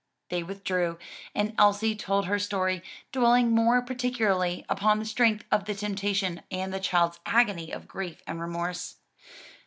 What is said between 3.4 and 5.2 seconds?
more particularly upon the